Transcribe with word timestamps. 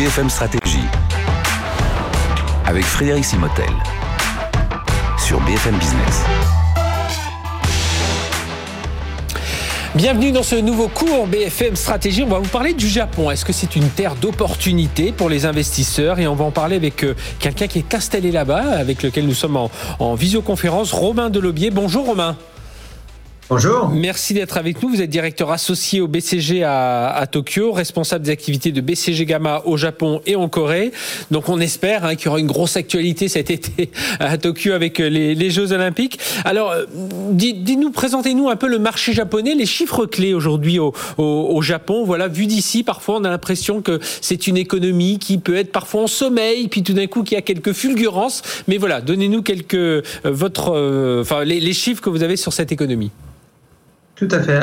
BFM 0.00 0.30
Stratégie 0.30 0.80
avec 2.64 2.82
Frédéric 2.84 3.22
Simotel 3.22 3.68
sur 5.18 5.38
BFM 5.40 5.76
Business. 5.76 6.24
Bienvenue 9.94 10.32
dans 10.32 10.42
ce 10.42 10.56
nouveau 10.56 10.88
cours 10.88 11.26
BFM 11.26 11.76
Stratégie. 11.76 12.22
On 12.22 12.28
va 12.28 12.38
vous 12.38 12.48
parler 12.48 12.72
du 12.72 12.88
Japon. 12.88 13.30
Est-ce 13.30 13.44
que 13.44 13.52
c'est 13.52 13.76
une 13.76 13.90
terre 13.90 14.14
d'opportunité 14.14 15.12
pour 15.12 15.28
les 15.28 15.44
investisseurs? 15.44 16.18
Et 16.18 16.26
on 16.26 16.34
va 16.34 16.46
en 16.46 16.50
parler 16.50 16.76
avec 16.76 17.04
euh, 17.04 17.14
quelqu'un 17.38 17.66
qui 17.66 17.80
est 17.80 17.94
installé 17.94 18.32
là-bas, 18.32 18.78
avec 18.78 19.02
lequel 19.02 19.26
nous 19.26 19.34
sommes 19.34 19.58
en, 19.58 19.70
en 19.98 20.14
visioconférence, 20.14 20.92
Romain 20.92 21.28
Delobier. 21.28 21.68
Bonjour 21.70 22.06
Romain. 22.06 22.38
Bonjour. 23.50 23.88
Merci 23.88 24.32
d'être 24.32 24.58
avec 24.58 24.80
nous. 24.80 24.90
Vous 24.90 25.02
êtes 25.02 25.10
directeur 25.10 25.50
associé 25.50 26.00
au 26.00 26.06
BCG 26.06 26.62
à, 26.62 27.26
Tokyo, 27.28 27.72
responsable 27.72 28.24
des 28.24 28.30
activités 28.30 28.70
de 28.70 28.80
BCG 28.80 29.26
Gamma 29.26 29.62
au 29.64 29.76
Japon 29.76 30.20
et 30.24 30.36
en 30.36 30.48
Corée. 30.48 30.92
Donc 31.32 31.48
on 31.48 31.58
espère 31.58 32.04
hein, 32.04 32.14
qu'il 32.14 32.26
y 32.26 32.28
aura 32.28 32.38
une 32.38 32.46
grosse 32.46 32.76
actualité 32.76 33.26
cet 33.26 33.50
été 33.50 33.90
à 34.20 34.38
Tokyo 34.38 34.70
avec 34.70 34.98
les, 34.98 35.50
Jeux 35.50 35.72
Olympiques. 35.72 36.20
Alors, 36.44 36.72
dites-nous, 37.32 37.90
présentez-nous 37.90 38.48
un 38.48 38.54
peu 38.54 38.68
le 38.68 38.78
marché 38.78 39.12
japonais, 39.12 39.56
les 39.56 39.66
chiffres 39.66 40.06
clés 40.06 40.32
aujourd'hui 40.32 40.78
au, 40.78 41.60
Japon. 41.60 42.04
Voilà, 42.04 42.28
vu 42.28 42.46
d'ici, 42.46 42.84
parfois 42.84 43.16
on 43.16 43.24
a 43.24 43.30
l'impression 43.30 43.82
que 43.82 43.98
c'est 44.20 44.46
une 44.46 44.58
économie 44.58 45.18
qui 45.18 45.38
peut 45.38 45.56
être 45.56 45.72
parfois 45.72 46.02
en 46.02 46.06
sommeil, 46.06 46.68
puis 46.68 46.84
tout 46.84 46.92
d'un 46.92 47.08
coup 47.08 47.24
qu'il 47.24 47.34
y 47.34 47.38
a 47.38 47.42
quelques 47.42 47.72
fulgurances. 47.72 48.42
Mais 48.68 48.76
voilà, 48.76 49.00
donnez-nous 49.00 49.42
quelques 49.42 49.74
euh, 49.74 50.02
votre, 50.22 50.72
euh, 50.72 51.22
enfin 51.22 51.42
les 51.42 51.72
chiffres 51.72 52.00
que 52.00 52.10
vous 52.10 52.22
avez 52.22 52.36
sur 52.36 52.52
cette 52.52 52.70
économie. 52.70 53.10
Tout 54.20 54.28
à 54.32 54.40
fait. 54.40 54.60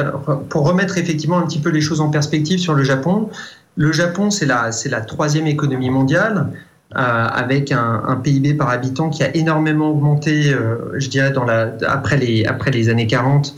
pour 0.50 0.68
remettre 0.68 1.00
effectivement 1.00 1.40
un 1.40 1.48
petit 1.48 1.58
peu 1.58 1.70
les 1.70 1.82
choses 1.82 2.00
en 2.00 2.10
perspective 2.10 2.60
sur 2.60 2.76
le 2.76 2.84
Japon, 2.84 3.30
le 3.76 3.92
Japon, 3.92 4.30
c'est 4.30 4.46
la, 4.46 4.72
c'est 4.72 4.88
la 4.88 5.02
troisième 5.02 5.48
économie 5.48 5.90
mondiale. 5.90 6.52
Euh, 6.96 7.00
avec 7.00 7.74
un, 7.74 8.22
PIB 8.24 8.54
par 8.54 8.70
habitant 8.70 9.10
qui 9.10 9.22
a 9.22 9.36
énormément 9.36 9.90
augmenté, 9.90 10.54
euh, 10.54 10.94
je 10.98 11.10
dirais, 11.10 11.34
après, 11.86 12.16
les, 12.16 12.46
après 12.46 12.72
les 12.72 12.88
années 12.88 13.08
40, 13.08 13.56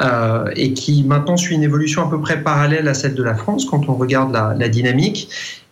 euh, 0.00 0.46
et 0.56 0.72
qui 0.72 1.04
maintenant 1.04 1.36
suit 1.36 1.54
une 1.54 1.62
évolution 1.62 2.04
à 2.04 2.10
peu 2.10 2.20
près 2.20 2.42
parallèle 2.42 2.88
à 2.88 2.94
celle 2.94 3.14
de 3.14 3.22
la 3.22 3.34
France 3.34 3.66
quand 3.66 3.88
on 3.88 3.94
regarde 3.94 4.32
la, 4.32 4.56
la 4.58 4.68
dynamique. 4.68 5.28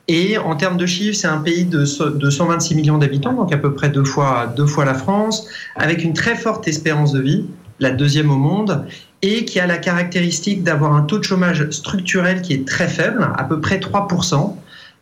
Et 0.06 0.38
en 0.38 0.55
termes 0.55 0.77
de 0.77 0.86
chiffres, 0.86 1.16
c'est 1.16 1.27
un 1.27 1.38
pays 1.38 1.64
de, 1.64 1.84
de 2.10 2.30
126 2.30 2.74
millions 2.77 2.98
d'habitants, 2.98 3.33
donc 3.33 3.52
à 3.52 3.56
peu 3.56 3.74
près 3.74 3.88
deux 3.88 4.05
fois, 4.05 4.52
deux 4.56 4.66
fois 4.66 4.84
la 4.84 4.94
France, 4.94 5.48
avec 5.74 6.05
une 6.05 6.12
très 6.12 6.36
forte 6.36 6.68
espérance 6.68 7.12
de 7.12 7.20
vie, 7.20 7.44
la 7.81 7.91
deuxième 7.91 8.31
au 8.31 8.36
monde, 8.36 8.84
et 9.23 9.45
qui 9.45 9.61
a 9.61 9.67
la 9.67 9.77
caractéristique 9.77 10.62
d'avoir 10.62 10.95
un 10.95 11.03
taux 11.03 11.19
de 11.19 11.25
chômage 11.25 11.69
structurel 11.70 12.42
qui 12.42 12.55
est 12.55 12.67
très 12.67 12.89
faible, 12.89 13.28
à 13.36 13.45
peu 13.45 13.61
près 13.61 13.78
3%. 13.78 14.56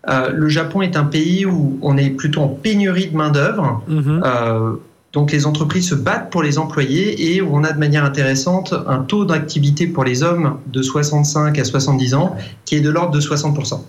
Euh, 0.08 0.30
le 0.32 0.48
Japon 0.48 0.82
est 0.82 0.96
un 0.96 1.04
pays 1.04 1.44
où 1.44 1.78
on 1.82 1.96
est 1.96 2.10
plutôt 2.10 2.42
en 2.42 2.48
pénurie 2.48 3.08
de 3.08 3.16
main-d'œuvre. 3.16 3.82
Mm-hmm. 3.88 4.22
Euh, 4.24 4.72
donc 5.14 5.32
les 5.32 5.46
entreprises 5.46 5.88
se 5.88 5.94
battent 5.94 6.30
pour 6.30 6.42
les 6.42 6.58
employés 6.58 7.34
et 7.34 7.40
on 7.40 7.64
a 7.64 7.72
de 7.72 7.78
manière 7.78 8.04
intéressante 8.04 8.74
un 8.86 8.98
taux 8.98 9.24
d'activité 9.24 9.86
pour 9.86 10.04
les 10.04 10.22
hommes 10.22 10.58
de 10.66 10.82
65 10.82 11.58
à 11.58 11.64
70 11.64 12.14
ans 12.14 12.36
qui 12.66 12.76
est 12.76 12.80
de 12.80 12.90
l'ordre 12.90 13.12
de 13.12 13.20
60%. 13.20 13.80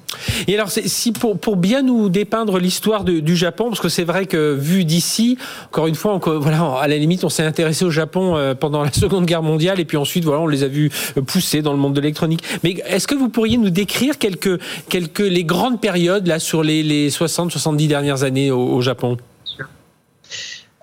Et 0.48 0.56
alors 0.56 0.70
si 0.72 1.12
pour, 1.12 1.38
pour 1.38 1.58
bien 1.58 1.82
nous 1.82 2.08
dépeindre 2.08 2.58
l'histoire 2.58 3.04
du 3.04 3.36
Japon, 3.36 3.66
parce 3.66 3.82
que 3.82 3.90
c'est 3.90 4.06
vrai 4.06 4.28
que 4.28 4.54
vu 4.54 4.86
d'ici, 4.86 5.38
encore 5.68 5.88
une 5.88 5.96
fois, 5.96 6.22
à 6.82 6.88
la 6.88 6.98
limite 6.98 7.26
on 7.26 7.30
s'est 7.30 7.44
intéressé 7.44 7.84
au 7.84 7.92
Japon 7.92 8.38
euh, 8.38 8.56
pendant 8.56 8.82
la 8.82 8.94
Seconde 9.00 9.26
Guerre 9.26 9.44
mondiale 9.44 9.82
et 9.82 9.86
puis 9.86 9.98
ensuite 9.98 10.24
voilà 10.24 10.42
on 10.42 10.48
les 10.48 10.64
a 10.64 10.68
vus 10.70 10.90
euh, 11.18 11.22
pousser 11.22 11.62
dans 11.62 11.74
le 11.74 11.80
monde 11.80 11.94
de 11.94 12.00
l'électronique. 12.00 12.44
Mais 12.64 12.82
est-ce 12.88 13.08
que 13.08 13.16
vous 13.16 13.28
pourriez 13.28 13.58
nous 13.58 13.70
décrire 13.70 14.18
quelques, 14.20 14.60
quelques 14.88 15.20
les 15.20 15.44
grandes 15.44 15.82
périodes 15.82 16.28
là 16.28 16.40
sur 16.40 16.64
les, 16.64 16.82
les 16.82 17.10
60-70 17.10 17.88
dernières 17.88 18.24
années 18.24 18.52
au 18.52 18.80
Japon? 18.80 19.18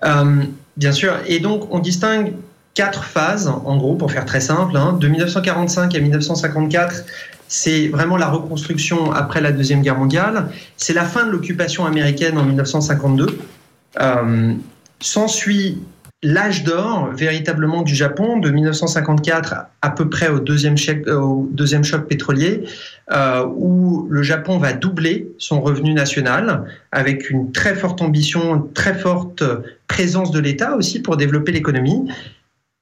Euh, 0.03 0.43
bien 0.75 0.91
sûr. 0.91 1.13
Et 1.27 1.39
donc, 1.39 1.73
on 1.73 1.79
distingue 1.79 2.33
quatre 2.73 3.03
phases, 3.03 3.47
en 3.47 3.77
gros, 3.77 3.95
pour 3.95 4.11
faire 4.11 4.25
très 4.25 4.41
simple. 4.41 4.77
Hein. 4.77 4.97
De 4.99 5.07
1945 5.07 5.95
à 5.95 5.99
1954, 5.99 7.03
c'est 7.47 7.87
vraiment 7.87 8.17
la 8.17 8.29
reconstruction 8.29 9.11
après 9.11 9.41
la 9.41 9.51
Deuxième 9.51 9.81
Guerre 9.81 9.97
mondiale. 9.97 10.49
C'est 10.75 10.93
la 10.93 11.05
fin 11.05 11.25
de 11.25 11.31
l'occupation 11.31 11.85
américaine 11.85 12.37
en 12.37 12.43
1952. 12.43 13.39
Euh, 13.99 14.53
S'ensuit 14.99 15.79
l'âge 16.23 16.63
d'or 16.63 17.11
véritablement 17.13 17.83
du 17.83 17.93
Japon 17.93 18.37
de 18.37 18.49
1954 18.49 19.67
à 19.81 19.89
peu 19.91 20.09
près 20.09 20.29
au 20.29 20.39
deuxième, 20.39 20.75
deuxième 21.51 21.83
choc 21.83 22.07
pétrolier, 22.07 22.63
euh, 23.11 23.45
où 23.55 24.07
le 24.09 24.23
Japon 24.23 24.57
va 24.57 24.73
doubler 24.73 25.29
son 25.37 25.61
revenu 25.61 25.93
national 25.93 26.65
avec 26.91 27.29
une 27.29 27.51
très 27.51 27.75
forte 27.75 28.01
ambition, 28.01 28.55
une 28.55 28.73
très 28.73 28.95
forte 28.95 29.43
présence 29.87 30.31
de 30.31 30.39
l'État 30.39 30.75
aussi 30.75 31.01
pour 31.01 31.17
développer 31.17 31.51
l'économie. 31.51 32.11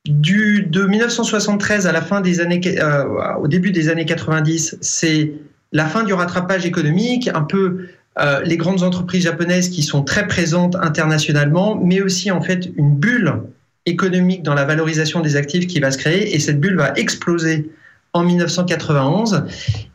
Du, 0.05 0.67
de 0.69 0.83
1973 0.83 1.87
à 1.87 1.91
la 1.91 2.01
fin 2.01 2.21
des 2.21 2.39
années, 2.39 2.61
euh, 2.79 3.03
au 3.39 3.47
début 3.47 3.71
des 3.71 3.89
années 3.89 4.05
90, 4.05 4.77
c'est 4.79 5.33
la 5.71 5.87
fin 5.87 6.03
du 6.03 6.13
rattrapage 6.13 6.65
économique, 6.65 7.27
un 7.33 7.41
peu 7.41 7.87
euh, 8.19 8.41
les 8.43 8.55
grandes 8.57 8.83
entreprises 8.83 9.23
japonaises 9.23 9.69
qui 9.69 9.83
sont 9.83 10.03
très 10.03 10.27
présentes 10.27 10.75
internationalement, 10.75 11.75
mais 11.75 12.01
aussi 12.01 12.31
en 12.31 12.41
fait 12.41 12.69
une 12.77 12.95
bulle 12.95 13.41
économique 13.85 14.41
dans 14.41 14.53
la 14.53 14.65
valorisation 14.65 15.19
des 15.19 15.35
actifs 15.35 15.67
qui 15.67 15.79
va 15.79 15.91
se 15.91 15.97
créer. 15.97 16.33
Et 16.33 16.39
cette 16.39 16.59
bulle 16.59 16.77
va 16.77 16.93
exploser 16.95 17.69
en 18.13 18.23
1991 18.23 19.43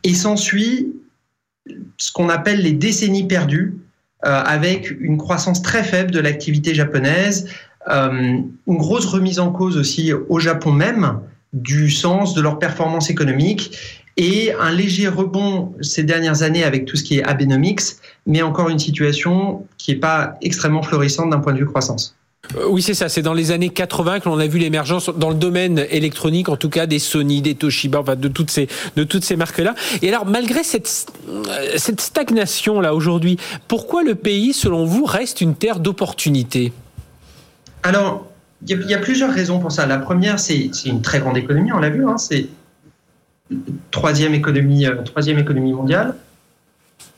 et 0.03 0.13
s'ensuit 0.13 0.93
ce 1.97 2.11
qu'on 2.11 2.29
appelle 2.29 2.61
les 2.61 2.73
décennies 2.73 3.27
perdues 3.27 3.75
euh, 4.23 4.41
avec 4.45 4.91
une 4.99 5.17
croissance 5.17 5.63
très 5.63 5.83
faible 5.83 6.11
de 6.11 6.19
l'activité 6.19 6.75
japonaise, 6.75 7.49
euh, 7.89 8.37
une 8.67 8.77
grosse 8.77 9.05
remise 9.05 9.39
en 9.39 9.51
cause 9.51 9.77
aussi 9.77 10.13
au 10.13 10.39
Japon 10.39 10.71
même 10.71 11.19
du 11.53 11.89
sens 11.89 12.35
de 12.35 12.41
leur 12.41 12.59
performance 12.59 13.09
économique 13.09 14.00
et 14.17 14.53
un 14.53 14.71
léger 14.71 15.07
rebond 15.07 15.73
ces 15.81 16.03
dernières 16.03 16.43
années 16.43 16.63
avec 16.63 16.85
tout 16.85 16.97
ce 16.97 17.03
qui 17.03 17.19
est 17.19 17.23
Abenomics, 17.23 17.81
mais 18.25 18.41
encore 18.41 18.69
une 18.69 18.79
situation 18.79 19.65
qui 19.77 19.91
n'est 19.91 19.99
pas 19.99 20.35
extrêmement 20.41 20.83
florissante 20.83 21.29
d'un 21.29 21.39
point 21.39 21.53
de 21.53 21.59
vue 21.59 21.65
croissance. 21.65 22.15
Euh, 22.55 22.65
oui, 22.69 22.81
c'est 22.81 22.93
ça. 22.93 23.09
C'est 23.09 23.21
dans 23.21 23.33
les 23.33 23.51
années 23.51 23.69
80 23.69 24.19
que 24.19 24.29
l'on 24.29 24.39
a 24.39 24.47
vu 24.47 24.59
l'émergence 24.59 25.09
dans 25.09 25.29
le 25.29 25.35
domaine 25.35 25.85
électronique, 25.89 26.49
en 26.49 26.57
tout 26.57 26.69
cas 26.69 26.85
des 26.85 26.99
Sony, 26.99 27.41
des 27.41 27.55
Toshiba, 27.55 27.99
enfin 27.99 28.15
de 28.15 28.27
toutes 28.27 28.51
ces 28.51 28.67
de 28.95 29.03
toutes 29.03 29.23
ces 29.23 29.35
marques-là. 29.35 29.75
Et 30.01 30.09
alors, 30.09 30.25
malgré 30.25 30.63
cette 30.63 31.07
euh, 31.29 31.77
cette 31.77 32.01
stagnation 32.01 32.81
là 32.81 32.95
aujourd'hui, 32.95 33.37
pourquoi 33.67 34.03
le 34.03 34.15
pays, 34.15 34.53
selon 34.53 34.85
vous, 34.85 35.05
reste 35.05 35.41
une 35.41 35.55
terre 35.55 35.79
d'opportunité 35.79 36.73
Alors, 37.83 38.27
il 38.67 38.89
y, 38.89 38.93
a 38.93 38.99
plusieurs 38.99 39.33
raisons 39.33 39.59
pour 39.59 39.71
ça. 39.71 39.87
La 39.87 39.97
première, 39.97 40.39
c'est 40.39 40.69
une 40.85 41.01
très 41.01 41.19
grande 41.19 41.35
économie, 41.35 41.71
on 41.71 41.79
l'a 41.79 41.89
vu. 41.89 42.05
Hein, 42.05 42.17
c'est 42.19 42.47
troisième 43.91 44.33
économie, 44.33 44.85
euh, 44.85 44.95
troisième 45.03 45.39
économie 45.39 45.73
mondiale. 45.73 46.15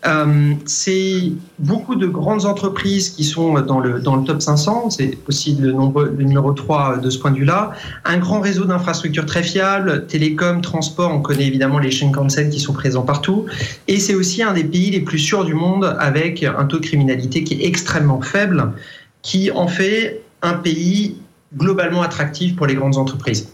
Euh, 0.05 0.53
c'est 0.65 1.31
beaucoup 1.59 1.95
de 1.95 2.07
grandes 2.07 2.45
entreprises 2.45 3.09
qui 3.09 3.23
sont 3.23 3.53
dans 3.61 3.79
le, 3.79 4.01
dans 4.01 4.17
le 4.17 4.25
top 4.25 4.41
500, 4.41 4.89
c'est 4.89 5.17
aussi 5.29 5.55
le, 5.55 5.71
nombre, 5.71 6.09
numéro 6.09 6.51
3 6.51 6.97
de 6.97 7.09
ce 7.09 7.17
point 7.17 7.31
de 7.31 7.37
vue-là. 7.37 7.71
Un 8.03 8.17
grand 8.17 8.41
réseau 8.41 8.65
d'infrastructures 8.65 9.25
très 9.25 9.43
fiable, 9.43 10.05
télécom, 10.07 10.61
transport, 10.61 11.09
on 11.13 11.21
connaît 11.21 11.47
évidemment 11.47 11.79
les 11.79 11.89
Shinkansen 11.89 12.49
qui 12.49 12.59
sont 12.59 12.73
présents 12.73 13.03
partout. 13.03 13.45
Et 13.87 13.99
c'est 13.99 14.13
aussi 14.13 14.43
un 14.43 14.53
des 14.53 14.65
pays 14.65 14.91
les 14.91 14.99
plus 14.99 15.19
sûrs 15.19 15.45
du 15.45 15.53
monde 15.53 15.95
avec 15.99 16.43
un 16.43 16.65
taux 16.65 16.79
de 16.79 16.85
criminalité 16.85 17.45
qui 17.45 17.53
est 17.53 17.65
extrêmement 17.65 18.21
faible, 18.21 18.73
qui 19.21 19.51
en 19.51 19.67
fait 19.67 20.21
un 20.41 20.55
pays 20.55 21.15
globalement 21.55 22.01
attractif 22.01 22.57
pour 22.57 22.67
les 22.67 22.75
grandes 22.75 22.97
entreprises. 22.97 23.52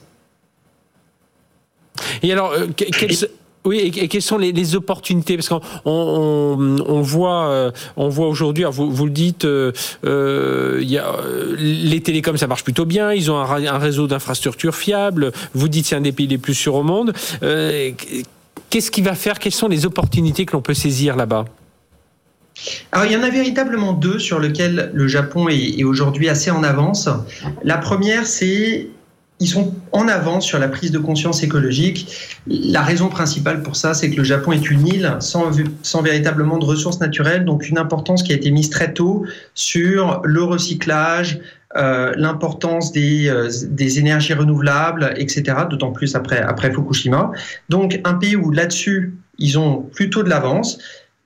Et 2.24 2.32
alors, 2.32 2.54
euh, 2.54 2.68
et, 3.72 4.08
quelles 4.08 4.22
sont 4.22 4.38
les, 4.38 4.76
opportunités? 4.76 5.36
Parce 5.36 5.50
qu'on 5.50 5.62
on, 5.86 7.02
voit, 7.02 7.50
euh, 7.50 7.72
on 7.98 8.10
voit 8.10 8.28
aujourd'hui, 8.28 8.66
vous, 8.70 9.06
le 9.06 9.12
dites, 9.12 9.46
euh, 9.46 9.72
a, 10.04 11.22
les 11.58 12.02
télécoms, 12.02 12.38
ça 12.38 12.48
marche 12.48 12.64
plutôt 12.64 12.86
bien, 12.86 13.14
ils 13.14 13.30
ont 13.32 13.38
un, 13.38 13.78
réseau 13.78 14.08
d'infrastructures 14.08 14.76
fiable, 14.76 15.32
vous 15.54 15.68
dites 15.68 15.86
c'est 15.86 15.96
un 15.96 16.02
des 16.02 16.12
pays 16.12 16.28
les 16.28 16.38
plus 16.38 16.54
sûrs 16.54 16.76
au 16.76 16.84
monde. 16.84 17.14
Qu'est-ce 17.42 18.92
qui 18.92 19.02
va 19.02 19.16
faire 19.16 19.40
Quelles 19.40 19.54
sont 19.54 19.68
les 19.68 19.86
opportunités 19.86 20.46
que 20.46 20.54
l'on 20.54 20.62
peut 20.62 20.76
saisir 20.76 21.16
là-bas? 21.16 21.46
Alors, 22.92 23.06
il 23.06 23.14
y 23.14 23.16
en 23.16 23.24
a 23.24 23.30
véritablement 23.30 23.94
deux 23.94 24.20
sur 24.20 24.40
lesquelles 24.40 24.92
le 24.94 25.08
Japon 25.08 25.48
est 25.50 25.84
aujourd'hui 25.84 26.30
assez 26.30 26.52
en 26.52 26.64
avance. 26.64 27.10
La 27.64 27.78
première, 27.78 28.28
c'est 28.28 28.90
ils 29.40 29.48
sont 29.48 29.74
en 29.92 30.08
avance 30.08 30.46
sur 30.46 30.60
la 30.60 30.68
prise 30.68 30.92
de 30.92 31.00
conscience 31.00 31.44
écologique. 31.44 32.40
La 32.48 32.82
raison 32.82 33.08
principale 33.08 33.64
pour 33.64 33.76
ça, 33.76 33.94
c'est 33.94 34.10
que 34.10 34.18
le 34.18 34.24
Japon 34.24 34.52
est 34.52 34.70
une 34.70 34.86
île 34.86 35.16
sans, 35.20 35.52
véritablement 36.02 36.58
de 36.58 36.66
ressources 36.66 37.00
naturelles, 37.00 37.46
donc 37.46 37.70
une 37.70 37.78
importance 37.78 38.22
qui 38.24 38.34
a 38.34 38.36
été 38.36 38.52
mise 38.52 38.70
très 38.70 38.94
tôt 38.94 39.26
sur 39.54 40.22
le 40.26 40.44
recyclage, 40.44 41.40
euh, 41.78 42.14
l'importance 42.18 42.92
des, 42.92 43.30
euh, 43.30 43.50
des, 43.70 44.00
énergies 44.00 44.34
renouvelables, 44.34 45.14
etc., 45.18 45.44
d'autant 45.70 45.92
plus 45.92 46.16
après 46.16 46.72
Fukushima. 46.72 47.32
Donc 47.70 48.02
un 48.04 48.16
pays 48.16 48.36
où 48.36 48.52
là-dessus, 48.52 49.14
ils 49.38 49.58
ont 49.58 49.82
plutôt 49.82 50.24
de 50.24 50.30
l'avance. 50.30 50.80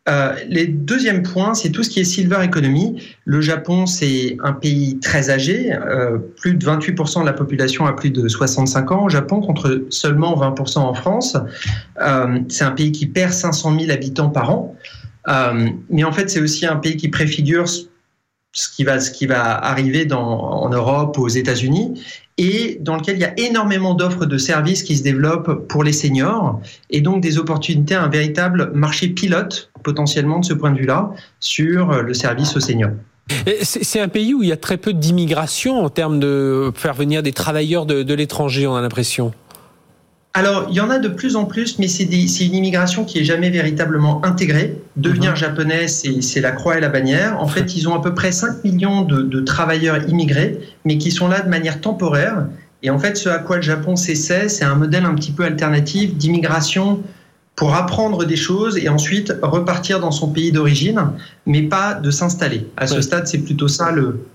Euh, 0.10 0.34
les 0.50 0.68
deuxième 0.68 1.24
point, 1.24 1.54
c'est 1.54 1.70
tout 1.70 1.82
ce 1.82 1.90
qui 1.90 2.02
est 2.02 2.04
silver 2.04 2.44
economy. 2.44 3.02
Le 3.24 3.40
Japon, 3.40 3.86
c'est 3.86 4.36
un 4.44 4.52
pays 4.52 5.00
très 5.00 5.30
âgé. 5.30 5.74
Euh, 5.74 6.18
plus 6.18 6.56
de 6.56 6.66
28% 6.66 7.22
de 7.22 7.26
la 7.26 7.34
population 7.34 7.86
a 7.86 7.94
plus 7.94 8.10
de 8.10 8.28
65 8.28 8.92
ans 8.92 9.06
au 9.06 9.10
Japon, 9.10 9.40
contre 9.40 9.86
seulement 9.90 10.36
20% 10.36 10.80
en 10.80 10.94
France. 10.94 11.38
Euh, 12.02 12.40
c'est 12.50 12.66
un 12.66 12.72
pays 12.72 12.92
qui 12.92 13.06
perd 13.06 13.32
500 13.32 13.80
000 13.80 13.92
habitants 13.92 14.30
par 14.30 14.50
an. 14.50 14.76
Mais 15.90 16.04
en 16.04 16.12
fait, 16.12 16.30
c'est 16.30 16.42
aussi 16.42 16.66
un 16.66 16.76
pays 16.76 16.98
qui 16.98 17.08
préfigure 17.08 17.66
ce 18.54 18.70
qui 18.70 18.84
va, 18.84 19.00
ce 19.00 19.12
qui 19.12 19.26
va 19.26 19.58
arriver 19.58 20.06
dans, 20.06 20.22
en 20.22 20.70
Europe, 20.70 21.18
aux 21.18 21.28
États-Unis, 21.28 22.02
et 22.38 22.78
dans 22.82 22.96
lequel 22.96 23.18
il 23.18 23.22
y 23.22 23.26
a 23.26 23.40
énormément 23.40 23.94
d'offres 23.94 24.26
de 24.26 24.38
services 24.38 24.84
qui 24.84 24.96
se 24.96 25.04
développent 25.04 25.68
pour 25.68 25.84
les 25.84 25.94
seniors, 25.94 26.62
et 26.90 27.02
donc 27.02 27.22
des 27.22 27.38
opportunités, 27.38 27.96
un 27.96 28.08
véritable 28.08 28.72
marché 28.74 29.10
pilote 29.10 29.72
potentiellement 29.84 30.40
de 30.40 30.46
ce 30.46 30.54
point 30.54 30.72
de 30.72 30.80
vue-là 30.80 31.12
sur 31.40 32.02
le 32.02 32.14
service 32.14 32.56
aux 32.56 32.60
seniors. 32.60 32.92
C'est 33.62 34.00
un 34.00 34.10
pays 34.10 34.34
où 34.34 34.44
il 34.44 34.50
y 34.50 34.52
a 34.52 34.58
très 34.58 34.78
peu 34.78 34.94
d'immigration 34.94 35.84
en 35.84 35.90
termes 35.90 36.20
de 36.20 36.72
faire 36.76 36.94
venir 36.94 37.24
des 37.24 37.32
travailleurs 37.32 37.86
de, 37.86 38.04
de 38.04 38.14
l'étranger, 38.14 38.68
on 38.68 38.76
a 38.76 38.82
l'impression. 38.82 39.34
Alors, 40.36 40.66
il 40.70 40.76
y 40.76 40.80
en 40.80 40.90
a 40.90 40.98
de 40.98 41.10
plus 41.10 41.36
en 41.36 41.46
plus, 41.46 41.78
mais 41.78 41.88
c'est 41.88 42.06
une 42.06 42.56
immigration 42.56 43.06
qui 43.06 43.20
est 43.20 43.24
jamais 43.24 43.52
véritablement 43.52 44.26
intégrée. 44.26 44.82
Devenir 44.96 45.32
mhm. 45.32 45.38
japonais, 45.38 45.88
c'est 45.88 46.42
la 46.42 46.52
croix 46.52 46.78
et 46.78 46.82
la 46.82 46.90
bannière. 46.90 47.40
En 47.40 47.48
fait, 47.48 47.76
ils 47.76 47.88
ont 47.88 47.94
à 47.94 48.02
peu 48.02 48.16
près 48.16 48.32
5 48.32 48.64
millions 48.64 49.04
de, 49.04 49.22
de, 49.22 49.42
travailleurs 49.42 50.10
immigrés, 50.10 50.60
mais 50.86 50.98
qui 50.98 51.12
sont 51.12 51.28
là 51.28 51.42
de 51.42 51.50
manière 51.50 51.82
temporaire. 51.82 52.48
Et 52.82 52.90
en 52.90 52.98
fait, 52.98 53.16
ce 53.16 53.30
à 53.30 53.38
quoi 53.38 53.58
le 53.58 53.62
Japon 53.62 53.96
s'essaie, 53.96 54.50
c'est 54.50 54.66
un 54.66 54.76
modèle 54.76 55.06
un 55.06 55.14
petit 55.14 55.32
peu 55.32 55.44
alternatif 55.44 56.16
d'immigration 56.16 57.04
pour 57.56 57.76
apprendre 57.76 58.26
des 58.26 58.36
choses 58.36 58.78
et 58.78 58.90
ensuite 58.90 59.32
repartir 59.44 60.00
dans 60.00 60.12
son 60.12 60.30
pays 60.30 60.52
d'origine, 60.52 61.00
mais 61.46 61.62
pas 61.62 61.94
de 61.94 62.10
s'installer. 62.10 62.68
À 62.78 62.88
ce 62.88 63.02
stade, 63.02 63.28
c'est 63.28 63.38
plutôt 63.38 63.68
ça 63.68 63.92
le, 63.92 64.26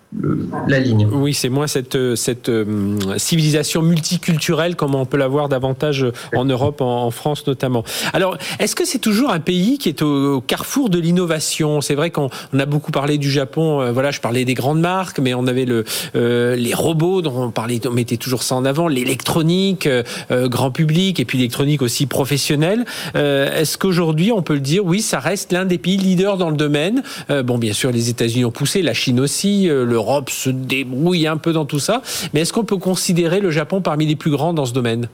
la 0.66 0.80
ligne. 0.80 1.06
Oui, 1.10 1.34
c'est 1.34 1.50
moins 1.50 1.66
cette, 1.66 1.94
euh, 1.94 2.16
euh, 2.48 2.98
civilisation 3.18 3.82
multiculturelle 3.82 4.74
comme 4.74 4.94
on 4.94 5.04
peut 5.04 5.18
l'avoir 5.18 5.48
davantage 5.50 6.06
en 6.34 6.44
Europe, 6.46 6.80
en, 6.80 7.10
France 7.10 7.46
notamment. 7.46 7.84
Alors, 8.12 8.38
est-ce 8.58 8.74
que 8.74 8.86
c'est 8.86 8.98
toujours 8.98 9.30
un 9.30 9.40
pays 9.40 9.78
qui 9.78 9.88
est 9.88 10.02
au, 10.02 10.40
carrefour 10.40 10.88
de 10.88 10.98
l'innovation? 10.98 11.80
C'est 11.80 11.94
vrai 11.94 12.10
qu'on 12.10 12.30
a 12.58 12.66
beaucoup 12.66 12.90
parlé 12.90 13.18
du 13.18 13.30
Japon. 13.30 13.80
Euh, 13.80 13.92
voilà, 13.92 14.10
je 14.10 14.20
parlais 14.20 14.44
des 14.44 14.54
grandes 14.54 14.80
marques, 14.80 15.18
mais 15.18 15.34
on 15.34 15.46
avait 15.46 15.66
le, 15.66 15.84
les 16.14 16.74
robots 16.74 17.20
dont 17.22 17.42
on 17.42 17.50
parlait, 17.50 17.80
on 17.86 17.92
mettait 17.92 18.16
toujours 18.16 18.42
ça 18.42 18.54
en 18.54 18.64
avant, 18.64 18.88
l'électronique, 18.88 19.88
grand 20.30 20.70
public, 20.70 21.20
et 21.20 21.24
puis 21.24 21.38
l'électronique 21.38 21.82
aussi 21.82 22.06
professionnelle. 22.06 22.84
est-ce 23.14 23.76
qu'aujourd'hui, 23.78 24.32
on 24.32 24.42
peut 24.42 24.54
le 24.54 24.60
dire, 24.60 24.84
oui, 24.84 25.02
ça 25.02 25.18
reste 25.18 25.52
l'un 25.52 25.64
des 25.64 25.78
pays 25.78 25.96
leaders 25.96 26.36
dans 26.36 26.50
le 26.50 26.56
domaine? 26.56 27.02
Bon, 27.44 27.58
bien 27.58 27.72
sûr, 27.72 27.90
les 27.90 28.08
États-Unis 28.10 28.44
ont 28.44 28.50
poussé, 28.50 28.82
la 28.82 28.94
Chine 28.94 29.20
aussi, 29.20 29.66
le 29.66 29.97
l'Europe 29.98 30.30
se 30.30 30.48
débrouille 30.48 31.26
un 31.26 31.38
peu 31.38 31.52
dans 31.52 31.64
tout 31.64 31.80
ça. 31.80 32.02
Mais 32.32 32.42
est-ce 32.42 32.52
qu'on 32.52 32.64
peut 32.64 32.76
considérer 32.76 33.40
le 33.40 33.50
Japon 33.50 33.80
parmi 33.80 34.06
les 34.06 34.14
plus 34.14 34.30
grands 34.30 34.54
dans 34.54 34.64
ce 34.64 34.72
domaine? 34.72 35.08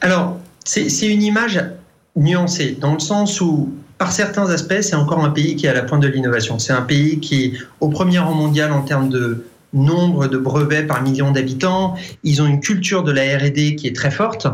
Alors, 0.00 0.36
c'est 0.64 1.06
une 1.06 1.22
image 1.22 1.64
nuancée, 2.16 2.76
dans 2.80 2.94
le 2.94 2.98
sens 2.98 3.40
où, 3.40 3.72
par 3.96 4.10
certains 4.10 4.50
aspects, 4.50 4.80
c'est 4.80 4.96
encore 4.96 5.24
un 5.24 5.30
pays 5.30 5.54
qui 5.54 5.66
est 5.66 5.68
à 5.68 5.74
la 5.74 5.82
pointe 5.82 6.02
de 6.02 6.08
l'innovation. 6.08 6.58
C'est 6.58 6.72
un 6.72 6.82
pays 6.82 7.20
qui 7.20 7.44
est 7.44 7.52
au 7.78 7.88
premier 7.88 8.18
rang 8.18 8.34
mondial 8.34 8.72
en 8.72 8.82
termes 8.82 9.10
de 9.10 9.46
nombre 9.72 10.26
de 10.26 10.38
brevets 10.38 10.88
par 10.88 11.00
million 11.02 11.30
d'habitants. 11.30 11.94
Ils 12.24 12.42
ont 12.42 12.46
une 12.46 12.58
culture 12.58 13.04
de 13.04 13.12
la 13.12 13.38
RD 13.38 13.76
qui 13.76 13.86
est 13.86 13.94
très 13.94 14.10
forte. 14.10 14.48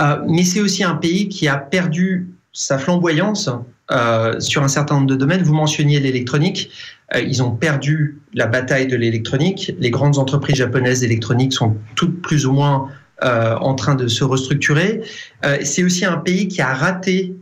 Euh, 0.00 0.16
mais 0.26 0.42
c'est 0.42 0.60
aussi 0.60 0.82
un 0.82 0.96
pays 0.96 1.28
qui 1.28 1.46
a 1.46 1.56
perdu 1.56 2.28
sa 2.52 2.78
flamboyance 2.78 3.50
euh, 3.92 4.40
sur 4.40 4.64
un 4.64 4.68
certain 4.68 4.96
nombre 4.96 5.06
de 5.06 5.14
domaines. 5.14 5.42
Vous 5.42 5.54
mentionniez 5.54 6.00
l'électronique. 6.00 6.70
Euh, 7.14 7.20
ils 7.20 7.42
ont 7.42 7.50
perdu 7.50 8.18
la 8.32 8.46
bataille 8.46 8.86
de 8.86 8.96
l'électronique. 8.96 9.72
Les 9.78 9.90
grandes 9.90 10.18
entreprises 10.18 10.56
japonaises 10.56 11.00
d'électronique 11.00 11.52
sont 11.52 11.76
toutes 11.94 12.22
plus 12.22 12.46
ou 12.46 12.52
moins 12.52 12.88
euh, 13.22 13.54
en 13.56 13.74
train 13.74 13.94
de 13.94 14.08
se 14.08 14.24
restructurer. 14.24 15.02
Euh, 15.44 15.58
c'est 15.62 15.84
aussi 15.84 16.04
un 16.04 16.16
pays 16.16 16.48
qui 16.48 16.62
a 16.62 16.72
raté 16.72 17.36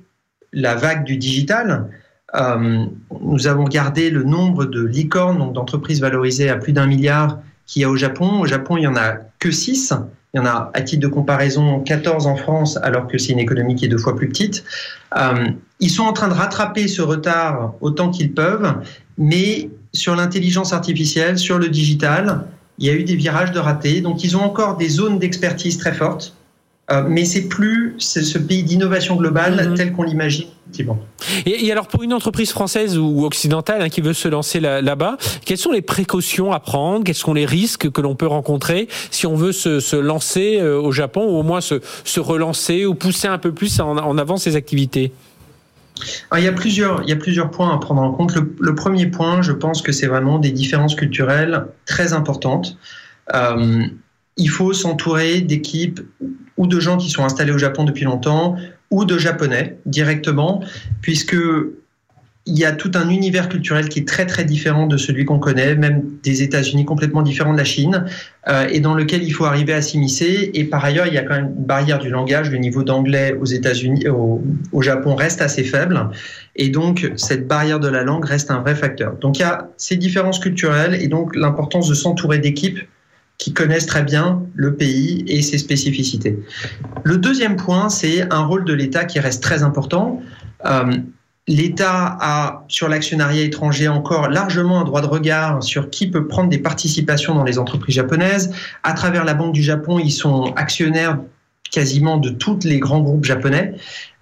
la 0.52 0.74
vague 0.74 1.04
du 1.04 1.16
digital. 1.16 1.88
nous 2.34 3.46
avons 3.46 3.64
gardé 3.64 4.10
le 4.10 4.22
nombre 4.22 4.64
de 4.66 4.82
licornes, 4.82 5.38
donc 5.38 5.54
d'entreprises 5.54 6.00
valorisées 6.00 6.50
à 6.50 6.56
plus 6.56 6.72
d'un 6.72 6.86
milliard 6.86 7.38
qu'il 7.66 7.82
y 7.82 7.84
a 7.84 7.90
au 7.90 7.96
Japon. 7.96 8.40
Au 8.40 8.46
Japon, 8.46 8.76
il 8.76 8.80
n'y 8.80 8.86
en 8.86 8.96
a 8.96 9.16
que 9.38 9.50
6. 9.50 9.94
Il 10.34 10.38
y 10.38 10.40
en 10.40 10.46
a, 10.46 10.70
à 10.72 10.80
titre 10.80 11.02
de 11.02 11.08
comparaison, 11.08 11.80
14 11.80 12.26
en 12.26 12.36
France, 12.36 12.78
alors 12.82 13.06
que 13.06 13.18
c'est 13.18 13.32
une 13.32 13.38
économie 13.38 13.74
qui 13.74 13.84
est 13.84 13.88
deux 13.88 13.98
fois 13.98 14.16
plus 14.16 14.28
petite. 14.28 14.64
Euh, 15.16 15.48
ils 15.78 15.90
sont 15.90 16.04
en 16.04 16.14
train 16.14 16.28
de 16.28 16.32
rattraper 16.32 16.88
ce 16.88 17.02
retard 17.02 17.74
autant 17.82 18.10
qu'ils 18.10 18.32
peuvent, 18.32 18.74
mais 19.18 19.68
sur 19.92 20.16
l'intelligence 20.16 20.72
artificielle, 20.72 21.38
sur 21.38 21.58
le 21.58 21.68
digital, 21.68 22.46
il 22.78 22.86
y 22.86 22.90
a 22.90 22.94
eu 22.94 23.04
des 23.04 23.14
virages 23.14 23.52
de 23.52 23.58
ratés. 23.58 24.00
Donc, 24.00 24.24
ils 24.24 24.36
ont 24.36 24.42
encore 24.42 24.78
des 24.78 24.88
zones 24.88 25.18
d'expertise 25.18 25.76
très 25.76 25.92
fortes. 25.92 26.34
Euh, 26.92 27.02
mais 27.08 27.24
c'est 27.24 27.48
plus 27.48 27.94
ce 27.98 28.38
pays 28.38 28.62
d'innovation 28.62 29.16
globale 29.16 29.68
mhm. 29.68 29.74
tel 29.74 29.92
qu'on 29.92 30.02
l'imagine. 30.02 30.48
Et, 31.44 31.66
et, 31.66 31.72
alors 31.72 31.86
pour 31.86 32.02
une 32.02 32.14
entreprise 32.14 32.50
française 32.50 32.96
ou 32.98 33.24
occidentale 33.24 33.82
hein, 33.82 33.88
qui 33.88 34.00
veut 34.00 34.14
se 34.14 34.28
lancer 34.28 34.58
là-bas, 34.60 35.16
quelles 35.44 35.58
sont 35.58 35.72
les 35.72 35.82
précautions 35.82 36.52
à 36.52 36.60
prendre? 36.60 37.04
Quels 37.04 37.14
sont 37.14 37.34
les 37.34 37.44
risques 37.44 37.90
que 37.90 38.00
l'on 38.00 38.14
peut 38.14 38.26
rencontrer 38.26 38.88
si 39.10 39.26
on 39.26 39.34
veut 39.34 39.52
se, 39.52 39.80
se 39.80 39.96
lancer 39.96 40.58
euh, 40.60 40.80
au 40.80 40.90
Japon 40.90 41.24
ou 41.24 41.38
au 41.38 41.42
moins 41.42 41.60
se, 41.60 41.80
se, 42.04 42.20
relancer 42.20 42.86
ou 42.86 42.94
pousser 42.94 43.28
un 43.28 43.38
peu 43.38 43.52
plus 43.52 43.80
en, 43.80 43.98
en 43.98 44.18
avant 44.18 44.38
ses 44.38 44.56
activités? 44.56 45.12
Alors, 46.30 46.42
il, 46.42 46.46
y 46.46 46.48
a 46.48 46.52
plusieurs, 46.52 47.02
il 47.02 47.10
y 47.10 47.12
a 47.12 47.16
plusieurs 47.16 47.50
points 47.50 47.74
à 47.74 47.78
prendre 47.78 48.00
en 48.00 48.12
compte. 48.12 48.34
Le, 48.34 48.54
le 48.58 48.74
premier 48.74 49.06
point, 49.06 49.42
je 49.42 49.52
pense 49.52 49.82
que 49.82 49.92
c'est 49.92 50.06
vraiment 50.06 50.38
des 50.38 50.52
différences 50.52 50.94
culturelles 50.94 51.66
très 51.84 52.14
importantes. 52.14 52.78
Euh, 53.34 53.86
il 54.36 54.48
faut 54.48 54.72
s'entourer 54.72 55.40
d'équipes 55.40 56.00
ou 56.56 56.66
de 56.66 56.80
gens 56.80 56.96
qui 56.96 57.10
sont 57.10 57.24
installés 57.24 57.52
au 57.52 57.58
Japon 57.58 57.84
depuis 57.84 58.04
longtemps 58.04 58.56
ou 58.90 59.04
de 59.04 59.18
japonais 59.18 59.78
directement, 59.86 60.62
puisque 61.00 61.36
il 62.44 62.58
y 62.58 62.64
a 62.64 62.72
tout 62.72 62.90
un 62.94 63.08
univers 63.08 63.48
culturel 63.48 63.88
qui 63.88 64.00
est 64.00 64.08
très 64.08 64.26
très 64.26 64.44
différent 64.44 64.88
de 64.88 64.96
celui 64.96 65.24
qu'on 65.24 65.38
connaît, 65.38 65.76
même 65.76 66.02
des 66.24 66.42
États-Unis 66.42 66.84
complètement 66.84 67.22
différent 67.22 67.52
de 67.52 67.58
la 67.58 67.64
Chine, 67.64 68.04
euh, 68.48 68.66
et 68.68 68.80
dans 68.80 68.94
lequel 68.94 69.22
il 69.22 69.30
faut 69.30 69.44
arriver 69.44 69.72
à 69.72 69.80
s'immiscer. 69.80 70.50
Et 70.52 70.64
par 70.64 70.84
ailleurs, 70.84 71.06
il 71.06 71.14
y 71.14 71.18
a 71.18 71.22
quand 71.22 71.34
même 71.34 71.54
une 71.56 71.64
barrière 71.64 72.00
du 72.00 72.10
langage. 72.10 72.50
Le 72.50 72.58
niveau 72.58 72.82
d'anglais 72.82 73.36
aux 73.40 73.44
États-Unis, 73.44 74.08
au, 74.08 74.42
Japon 74.82 75.14
reste 75.14 75.40
assez 75.40 75.62
faible, 75.62 76.10
et 76.56 76.68
donc 76.68 77.12
cette 77.14 77.46
barrière 77.46 77.78
de 77.78 77.88
la 77.88 78.02
langue 78.02 78.24
reste 78.24 78.50
un 78.50 78.58
vrai 78.58 78.74
facteur. 78.74 79.14
Donc 79.20 79.38
il 79.38 79.42
y 79.42 79.44
a 79.44 79.68
ces 79.76 79.96
différences 79.96 80.40
culturelles 80.40 81.00
et 81.00 81.06
donc 81.06 81.36
l'importance 81.36 81.88
de 81.88 81.94
s'entourer 81.94 82.38
d'équipes 82.38 82.80
qui 83.42 83.52
connaissent 83.52 83.86
très 83.86 84.04
bien 84.04 84.40
le 84.54 84.76
pays 84.76 85.24
et 85.26 85.42
ses 85.42 85.58
spécificités. 85.58 86.38
Le 87.02 87.18
deuxième 87.18 87.56
point, 87.56 87.88
c'est 87.88 88.32
un 88.32 88.44
rôle 88.44 88.64
de 88.64 88.72
l'État 88.72 89.04
qui 89.04 89.18
reste 89.18 89.42
très 89.42 89.64
important. 89.64 90.22
Euh, 90.64 90.92
L'État 91.48 92.16
a, 92.20 92.64
sur 92.68 92.88
l'actionnariat 92.88 93.42
étranger, 93.42 93.88
encore 93.88 94.28
largement 94.28 94.80
un 94.80 94.84
droit 94.84 95.00
de 95.00 95.08
regard 95.08 95.60
sur 95.60 95.90
qui 95.90 96.08
peut 96.08 96.28
prendre 96.28 96.50
des 96.50 96.58
participations 96.58 97.34
dans 97.34 97.42
les 97.42 97.58
entreprises 97.58 97.96
japonaises. 97.96 98.54
À 98.84 98.92
travers 98.92 99.24
la 99.24 99.34
Banque 99.34 99.52
du 99.52 99.62
Japon, 99.64 99.98
ils 99.98 100.12
sont 100.12 100.52
actionnaires 100.54 101.18
quasiment 101.72 102.18
de 102.18 102.28
tous 102.28 102.60
les 102.64 102.78
grands 102.78 103.00
groupes 103.00 103.24
japonais 103.24 103.74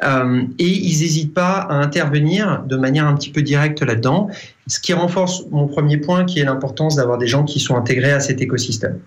euh, 0.05 0.43
et 0.59 0.69
ils 0.69 1.01
n'hésitent 1.01 1.35
pas 1.35 1.59
à 1.59 1.75
intervenir 1.75 2.63
de 2.65 2.77
manière 2.77 3.07
un 3.07 3.15
petit 3.15 3.31
peu 3.31 3.43
directe 3.43 3.83
là-dedans, 3.83 4.31
ce 4.69 4.79
qui 4.81 4.95
renforce 4.95 5.43
mon 5.51 5.67
premier 5.67 5.99
point 5.99 6.25
qui 6.25 6.39
est 6.39 6.45
l'importance 6.45 6.97
d'avoir 6.97 7.19
des 7.19 7.27
gens 7.27 7.45
qui 7.45 7.61
sont 7.61 7.77
intégrés 7.77 8.13
à 8.13 8.21
cet 8.21 8.41
écosystème. 8.41 9.01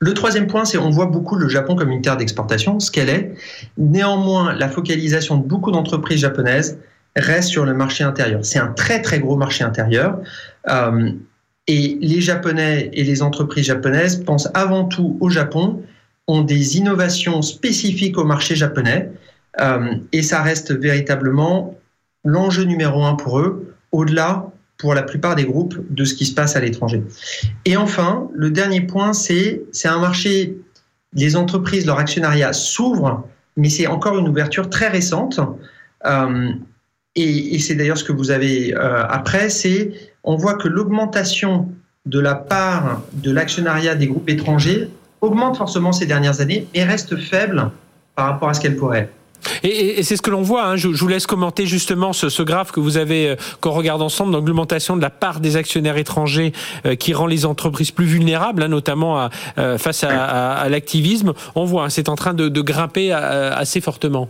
Le 0.00 0.12
troisième 0.12 0.48
point, 0.48 0.64
c'est 0.64 0.76
on 0.76 0.90
voit 0.90 1.06
beaucoup 1.06 1.36
le 1.36 1.48
Japon 1.48 1.76
comme 1.76 1.90
une 1.90 2.02
terre 2.02 2.16
d'exportation, 2.16 2.80
ce 2.80 2.90
qu'elle 2.90 3.08
est. 3.08 3.32
Néanmoins, 3.78 4.52
la 4.52 4.68
focalisation 4.68 5.38
de 5.38 5.46
beaucoup 5.46 5.70
d'entreprises 5.70 6.20
japonaises 6.20 6.78
reste 7.16 7.48
sur 7.48 7.64
le 7.64 7.72
marché 7.72 8.02
intérieur. 8.02 8.44
C'est 8.44 8.58
un 8.58 8.72
très 8.72 9.00
très 9.00 9.20
gros 9.20 9.36
marché 9.36 9.62
intérieur. 9.62 10.18
Euh, 10.68 11.12
et 11.66 11.96
les 12.02 12.20
Japonais 12.20 12.90
et 12.92 13.04
les 13.04 13.22
entreprises 13.22 13.64
japonaises 13.64 14.22
pensent 14.22 14.50
avant 14.52 14.84
tout 14.84 15.16
au 15.20 15.30
Japon 15.30 15.82
ont 16.26 16.42
des 16.42 16.78
innovations 16.78 17.42
spécifiques 17.42 18.18
au 18.18 18.24
marché 18.24 18.56
japonais 18.56 19.10
euh, 19.60 19.94
et 20.12 20.22
ça 20.22 20.42
reste 20.42 20.72
véritablement 20.72 21.78
l'enjeu 22.24 22.64
numéro 22.64 23.04
un 23.04 23.14
pour 23.14 23.38
eux, 23.38 23.74
au-delà 23.92 24.50
pour 24.78 24.94
la 24.94 25.02
plupart 25.02 25.36
des 25.36 25.44
groupes 25.44 25.78
de 25.90 26.04
ce 26.04 26.14
qui 26.14 26.24
se 26.24 26.34
passe 26.34 26.56
à 26.56 26.60
l'étranger. 26.60 27.02
Et 27.64 27.76
enfin, 27.76 28.28
le 28.34 28.50
dernier 28.50 28.80
point, 28.80 29.12
c'est 29.12 29.62
c'est 29.72 29.88
un 29.88 30.00
marché, 30.00 30.56
les 31.12 31.36
entreprises, 31.36 31.86
leur 31.86 31.98
actionnariat 31.98 32.52
s'ouvre, 32.52 33.28
mais 33.56 33.68
c'est 33.68 33.86
encore 33.86 34.18
une 34.18 34.28
ouverture 34.28 34.68
très 34.68 34.88
récente. 34.88 35.38
Euh, 36.06 36.50
et, 37.14 37.54
et 37.54 37.58
c'est 37.60 37.76
d'ailleurs 37.76 37.98
ce 37.98 38.04
que 38.04 38.12
vous 38.12 38.30
avez 38.30 38.74
euh, 38.74 39.06
après, 39.06 39.48
c'est 39.48 39.92
on 40.24 40.36
voit 40.36 40.54
que 40.54 40.66
l'augmentation 40.66 41.68
de 42.06 42.18
la 42.18 42.34
part 42.34 43.02
de 43.12 43.30
l'actionnariat 43.30 43.94
des 43.94 44.08
groupes 44.08 44.28
étrangers 44.28 44.90
augmente 45.24 45.56
forcément 45.56 45.92
ces 45.92 46.06
dernières 46.06 46.40
années, 46.40 46.66
mais 46.74 46.84
reste 46.84 47.16
faible 47.16 47.70
par 48.14 48.26
rapport 48.26 48.48
à 48.48 48.54
ce 48.54 48.60
qu'elle 48.60 48.76
pourrait. 48.76 49.10
Et, 49.62 50.02
c'est 50.02 50.16
ce 50.16 50.22
que 50.22 50.30
l'on 50.30 50.42
voit. 50.42 50.66
Hein. 50.66 50.76
Je, 50.76 50.88
vous 50.88 51.08
laisse 51.08 51.26
commenter 51.26 51.66
justement 51.66 52.12
ce, 52.12 52.42
graphe 52.42 52.72
que 52.72 52.80
vous 52.80 52.96
avez, 52.96 53.30
euh, 53.30 53.36
qu'on 53.60 53.70
regarde 53.70 54.02
ensemble, 54.02 54.32
d'augmentation 54.32 54.96
de 54.96 55.02
la 55.02 55.10
part 55.10 55.40
des 55.40 55.56
actionnaires 55.56 55.96
étrangers 55.96 56.52
euh, 56.86 56.94
qui 56.94 57.14
rend 57.14 57.26
les 57.26 57.46
entreprises 57.46 57.90
plus 57.90 58.06
vulnérables, 58.06 58.62
hein, 58.62 58.68
notamment 58.68 59.28
euh, 59.58 59.78
face 59.78 60.04
à, 60.04 60.66
l'activisme. 60.68 61.32
On 61.54 61.64
voit, 61.64 61.84
hein, 61.84 61.90
c'est 61.90 62.08
en 62.08 62.16
train 62.16 62.34
de, 62.34 62.48
grimper 62.64 63.12
assez 63.12 63.80
fortement. 63.80 64.28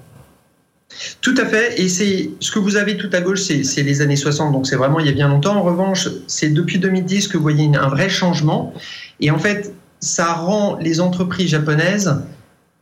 Tout 1.21 1.35
à 1.39 1.45
fait. 1.45 1.81
Et 1.81 1.89
c'est 1.89 2.31
ce 2.41 2.51
que 2.51 2.59
vous 2.59 2.77
avez 2.77 2.97
tout 2.97 3.11
à 3.13 3.21
gauche, 3.21 3.41
c'est 3.43 3.83
les 3.83 4.01
années 4.01 4.17
60, 4.17 4.53
donc 4.53 4.67
c'est 4.67 4.77
vraiment 4.77 4.99
il 4.99 5.07
y 5.07 5.09
a 5.09 5.13
bien 5.13 5.29
longtemps. 5.29 5.57
En 5.57 5.63
revanche, 5.63 6.09
c'est 6.27 6.49
depuis 6.49 6.79
2010 6.79 7.29
que 7.29 7.37
vous 7.37 7.43
voyez 7.43 7.71
un 7.77 7.89
vrai 7.89 8.09
changement. 8.09 8.75
Et 9.21 9.31
en 9.31 9.39
fait, 9.39 9.73
ça 10.05 10.35
rend 10.35 10.77
les 10.81 11.01
entreprises 11.01 11.51
japonaises 11.51 12.23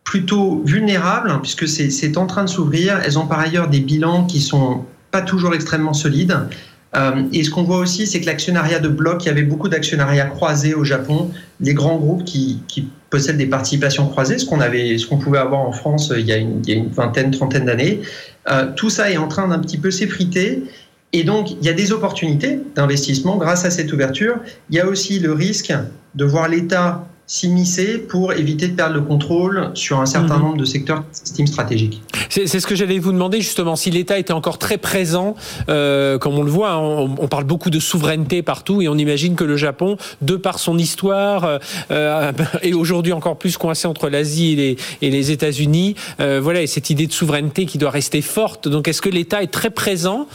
plutôt 0.04 0.62
vulnérables, 0.64 1.32
puisque 1.40 1.68
c'est 1.68 2.16
en 2.16 2.26
train 2.26 2.44
de 2.44 2.48
s'ouvrir. 2.48 3.00
Elles 3.04 3.18
ont 3.18 3.26
par 3.26 3.38
ailleurs 3.38 3.68
des 3.68 3.80
bilans 3.80 4.24
qui 4.24 4.40
sont 4.40 4.84
pas 5.10 5.22
toujours 5.22 5.54
extrêmement 5.54 5.94
solides. 5.94 6.36
Euh, 6.94 7.22
et 7.32 7.44
ce 7.44 7.50
qu'on 7.50 7.62
voit 7.62 7.78
aussi, 7.78 8.06
c'est 8.06 8.20
que 8.20 8.26
l'actionnariat 8.26 8.78
de 8.78 8.88
bloc, 8.88 9.24
il 9.24 9.28
y 9.28 9.30
avait 9.30 9.44
beaucoup 9.44 9.68
d'actionnariats 9.68 10.26
croisés 10.26 10.74
au 10.74 10.84
Japon, 10.84 11.30
les 11.60 11.72
grands 11.72 11.96
groupes 11.96 12.24
qui, 12.24 12.60
possèdent 13.08 13.36
des 13.36 13.46
participations 13.46 14.06
croisées, 14.08 14.38
ce 14.38 14.46
qu'on 14.46 14.60
avait, 14.60 14.96
pouvait 15.22 15.38
avoir 15.38 15.60
en 15.60 15.72
France 15.72 16.10
euh, 16.10 16.18
il 16.18 16.26
y 16.26 16.32
a 16.32 16.36
une, 16.38 16.88
vingtaine, 16.88 17.30
trentaine 17.30 17.66
d'années. 17.66 18.00
Euh, 18.50 18.66
tout 18.74 18.88
ça 18.88 19.10
est 19.10 19.18
en 19.18 19.28
train 19.28 19.48
d'un 19.48 19.58
petit 19.58 19.76
peu 19.76 19.90
s'effriter. 19.90 20.62
Et 21.12 21.22
donc, 21.22 21.50
il 21.50 21.62
y 21.62 21.68
a 21.68 21.74
des 21.74 21.92
opportunités 21.92 22.58
d'investissement 22.74 23.36
grâce 23.36 23.66
à 23.66 23.70
cette 23.70 23.92
ouverture. 23.92 24.36
Il 24.70 24.76
y 24.76 24.80
a 24.80 24.86
aussi 24.86 25.18
le 25.18 25.32
risque 25.32 25.74
de 26.14 26.24
voir 26.24 26.48
l'État 26.48 27.06
s'immiscer 27.32 27.96
pour 27.96 28.34
éviter 28.34 28.68
de 28.68 28.74
perdre 28.74 28.94
le 28.94 29.00
contrôle 29.00 29.70
sur 29.72 30.00
un 30.00 30.04
certain 30.04 30.36
mhm. 30.36 30.42
nombre 30.42 30.56
de 30.58 30.66
secteurs 30.66 31.02
estime 31.10 31.46
stratégiques. 31.46 32.02
C'est 32.28 32.46
ce 32.46 32.66
que 32.66 32.74
j'allais 32.74 32.98
vous 32.98 33.10
demander 33.10 33.40
justement, 33.40 33.74
si 33.74 33.90
l'État 33.90 34.18
était 34.18 34.34
encore 34.34 34.58
très 34.58 34.76
présent, 34.76 35.34
euh, 35.70 36.18
comme 36.18 36.34
on 36.34 36.42
le 36.42 36.50
voit, 36.50 36.72
hein, 36.72 36.80
on, 37.18 37.28
parle 37.28 37.44
beaucoup 37.44 37.70
de 37.70 37.80
souveraineté 37.80 38.42
partout 38.42 38.82
et 38.82 38.88
on 38.88 38.98
imagine 38.98 39.34
que 39.34 39.44
le 39.44 39.56
Japon, 39.56 39.96
de 40.20 40.36
par 40.36 40.58
son 40.58 40.76
histoire, 40.76 41.44
euh, 41.44 41.58
euh 41.90 42.32
est 42.62 42.74
aujourd'hui 42.74 43.14
encore 43.14 43.38
plus 43.38 43.56
coincé 43.56 43.88
entre 43.88 44.10
l'Asie 44.10 44.52
et 44.52 44.56
les, 44.56 44.76
et 45.00 45.10
les 45.10 45.30
États-Unis. 45.30 45.94
Euh, 46.20 46.38
voilà, 46.42 46.60
et 46.60 46.66
cette 46.66 46.90
idée 46.90 47.06
de 47.06 47.12
souveraineté 47.12 47.64
qui 47.64 47.78
doit 47.78 47.90
rester 47.90 48.20
forte. 48.20 48.68
Donc 48.68 48.88
est-ce 48.88 49.00
que 49.00 49.08
l'État 49.08 49.42
est 49.42 49.52
très 49.52 49.70
présent? 49.70 50.28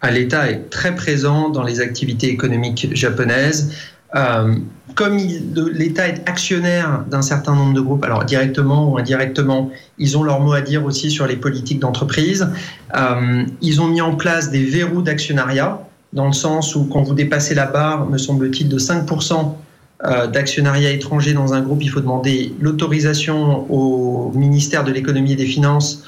Ah, 0.00 0.10
L'État 0.10 0.48
est 0.48 0.70
très 0.70 0.94
présent 0.94 1.50
dans 1.50 1.62
les 1.62 1.80
activités 1.80 2.28
économiques 2.28 2.88
japonaises. 2.92 3.74
Euh, 4.14 4.54
comme 4.96 5.16
l'État 5.16 6.08
est 6.08 6.28
actionnaire 6.28 7.04
d'un 7.08 7.22
certain 7.22 7.54
nombre 7.54 7.74
de 7.74 7.80
groupes, 7.80 8.04
alors 8.04 8.24
directement 8.24 8.90
ou 8.90 8.98
indirectement, 8.98 9.70
ils 9.98 10.18
ont 10.18 10.24
leur 10.24 10.40
mot 10.40 10.52
à 10.52 10.60
dire 10.60 10.84
aussi 10.84 11.10
sur 11.10 11.26
les 11.26 11.36
politiques 11.36 11.78
d'entreprise. 11.78 12.48
Euh, 12.96 13.44
ils 13.60 13.80
ont 13.80 13.86
mis 13.86 14.00
en 14.00 14.16
place 14.16 14.50
des 14.50 14.64
verrous 14.64 15.02
d'actionnariat, 15.02 15.80
dans 16.12 16.26
le 16.26 16.32
sens 16.32 16.74
où 16.74 16.86
quand 16.86 17.02
vous 17.02 17.14
dépassez 17.14 17.54
la 17.54 17.66
barre, 17.66 18.06
me 18.10 18.18
semble-t-il, 18.18 18.68
de 18.68 18.78
5% 18.78 19.54
euh, 20.02 20.26
d'actionnariat 20.26 20.90
étranger 20.90 21.34
dans 21.34 21.54
un 21.54 21.60
groupe, 21.60 21.82
il 21.82 21.88
faut 21.88 22.00
demander 22.00 22.52
l'autorisation 22.60 23.70
au 23.70 24.32
ministère 24.34 24.82
de 24.82 24.90
l'économie 24.90 25.32
et 25.32 25.36
des 25.36 25.46
finances 25.46 26.04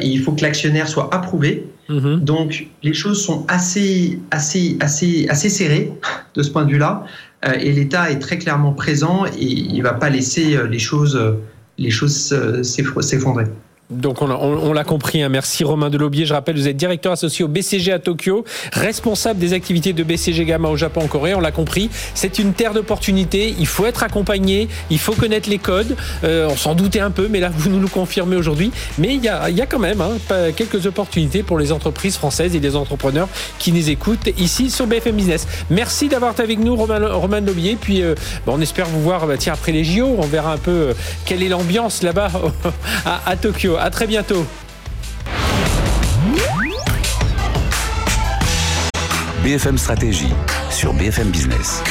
et 0.00 0.08
il 0.08 0.20
faut 0.20 0.32
que 0.32 0.40
l'actionnaire 0.40 0.88
soit 0.88 1.14
approuvé. 1.14 1.68
Mm-hmm. 1.88 2.24
Donc 2.24 2.66
les 2.82 2.92
choses 2.92 3.22
sont 3.22 3.44
assez, 3.48 4.18
assez, 4.30 4.76
assez, 4.80 5.26
assez 5.28 5.48
serrées 5.48 5.92
de 6.34 6.42
ce 6.42 6.50
point 6.50 6.64
de 6.64 6.70
vue-là. 6.70 7.04
Euh, 7.44 7.52
et 7.52 7.72
l'État 7.72 8.10
est 8.10 8.18
très 8.18 8.38
clairement 8.38 8.72
présent 8.72 9.24
et 9.26 9.44
il 9.44 9.78
ne 9.78 9.82
va 9.82 9.94
pas 9.94 10.10
laisser 10.10 10.56
euh, 10.56 10.66
les 10.66 10.78
choses, 10.78 11.18
les 11.76 11.90
choses 11.90 12.32
euh, 12.32 12.62
s'effondrer. 12.62 13.44
Donc 13.90 14.20
on, 14.20 14.72
l'a 14.74 14.84
compris, 14.84 15.22
hein. 15.22 15.30
merci 15.30 15.64
Romain 15.64 15.88
Delobier. 15.88 16.26
Je 16.26 16.34
rappelle, 16.34 16.56
vous 16.56 16.68
êtes 16.68 16.76
directeur 16.76 17.12
associé 17.12 17.42
au 17.42 17.48
BCG 17.48 17.90
à 17.90 17.98
Tokyo, 17.98 18.44
responsable 18.74 19.40
des 19.40 19.54
activités 19.54 19.94
de 19.94 20.02
BCG 20.02 20.44
Gamma 20.44 20.68
au 20.68 20.76
Japon, 20.76 21.00
en 21.04 21.06
Corée. 21.06 21.34
On 21.34 21.40
l'a 21.40 21.52
compris, 21.52 21.88
c'est 22.12 22.38
une 22.38 22.52
terre 22.52 22.74
d'opportunités. 22.74 23.54
Il 23.58 23.66
faut 23.66 23.86
être 23.86 24.02
accompagné, 24.02 24.68
il 24.90 24.98
faut 24.98 25.14
connaître 25.14 25.48
les 25.48 25.56
codes. 25.56 25.96
Euh, 26.22 26.48
on 26.50 26.56
s'en 26.56 26.74
doutait 26.74 27.00
un 27.00 27.10
peu, 27.10 27.28
mais 27.30 27.40
là 27.40 27.50
vous 27.50 27.70
nous 27.70 27.80
le 27.80 27.86
confirmez 27.86 28.36
aujourd'hui. 28.36 28.72
Mais 28.98 29.14
il 29.14 29.24
y 29.24 29.28
a, 29.30 29.66
quand 29.66 29.78
même 29.78 30.02
hein, 30.02 30.18
quelques 30.54 30.84
opportunités 30.84 31.42
pour 31.42 31.58
les 31.58 31.72
entreprises 31.72 32.18
françaises 32.18 32.54
et 32.54 32.60
les 32.60 32.76
entrepreneurs 32.76 33.28
qui 33.58 33.72
nous 33.72 33.88
écoutent 33.88 34.28
ici 34.36 34.68
sur 34.68 34.86
BFM 34.86 35.16
Business. 35.16 35.46
Merci 35.70 36.08
d'avoir 36.08 36.32
été 36.32 36.42
avec 36.42 36.58
nous, 36.58 36.76
Romain, 36.76 37.08
Romain 37.08 37.40
Delobier. 37.40 37.78
Puis 37.80 38.02
euh, 38.02 38.14
on 38.46 38.60
espère 38.60 38.84
vous 38.84 39.00
voir 39.00 39.26
bah, 39.26 39.38
tiens, 39.38 39.54
après 39.54 39.72
les 39.72 39.84
JO. 39.84 40.16
On 40.18 40.26
verra 40.26 40.52
un 40.52 40.58
peu 40.58 40.70
euh, 40.70 40.92
quelle 41.24 41.42
est 41.42 41.48
l'ambiance 41.48 42.02
là-bas 42.02 42.30
à 43.26 43.34
Tokyo. 43.36 43.77
À 43.78 43.90
très 43.90 44.06
bientôt. 44.06 44.44
BFM 49.44 49.78
Stratégie 49.78 50.32
sur 50.70 50.92
BFM 50.94 51.30
Business. 51.30 51.82